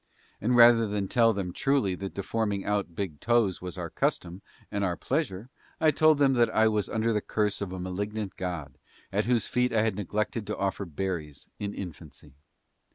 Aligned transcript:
And 0.41 0.55
rather 0.55 0.87
than 0.87 1.07
tell 1.07 1.31
them 1.31 1.53
truly 1.53 1.93
that 1.93 2.15
deforming 2.15 2.65
out 2.65 2.95
big 2.95 3.19
toes 3.19 3.61
was 3.61 3.77
our 3.77 3.91
custom 3.91 4.41
and 4.71 4.83
our 4.83 4.97
pleasure 4.97 5.51
I 5.79 5.91
told 5.91 6.17
them 6.17 6.33
that 6.33 6.49
I 6.49 6.67
was 6.69 6.89
under 6.89 7.13
the 7.13 7.21
curse 7.21 7.61
of 7.61 7.71
a 7.71 7.79
malignant 7.79 8.35
god 8.35 8.79
at 9.11 9.25
whose 9.25 9.45
feet 9.45 9.71
I 9.71 9.83
had 9.83 9.95
neglected 9.95 10.47
to 10.47 10.57
offer 10.57 10.85
berries 10.85 11.49
in 11.59 11.75
infancy. 11.75 12.33